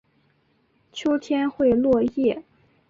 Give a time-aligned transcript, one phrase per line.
[0.91, 2.41] 秋天会落叶。